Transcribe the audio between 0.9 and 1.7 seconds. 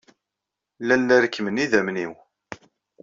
la rekkmen